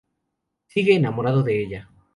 Sigue 0.65 0.95
enamorado 0.95 1.43
de 1.43 1.61
ella. 1.61 1.89